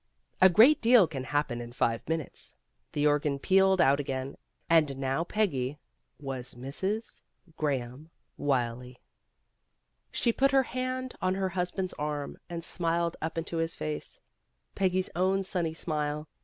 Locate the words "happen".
1.25-1.61